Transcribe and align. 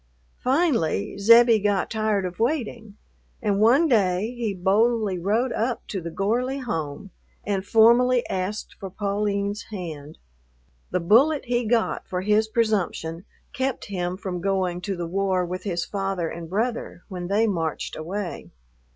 Finally 0.41 1.15
Zebbie 1.19 1.59
got 1.59 1.91
tired 1.91 2.25
of 2.25 2.39
waiting, 2.39 2.97
and 3.39 3.61
one 3.61 3.87
day 3.87 4.33
he 4.35 4.51
boldly 4.51 5.19
rode 5.19 5.51
up 5.53 5.85
to 5.89 6.01
the 6.01 6.09
Gorley 6.09 6.57
home 6.57 7.11
and 7.43 7.63
formally 7.63 8.25
asked 8.27 8.73
for 8.79 8.89
Pauline's 8.89 9.65
hand. 9.69 10.17
The 10.89 10.99
bullet 11.01 11.45
he 11.45 11.65
got 11.65 12.07
for 12.07 12.21
his 12.21 12.47
presumption 12.47 13.25
kept 13.53 13.85
him 13.93 14.17
from 14.17 14.41
going 14.41 14.81
to 14.81 14.95
the 14.95 15.05
war 15.05 15.45
with 15.45 15.61
his 15.65 15.85
father 15.85 16.27
and 16.29 16.49
brother 16.49 17.03
when 17.07 17.27
they 17.27 17.45
marched 17.45 17.95
away. 17.95 18.49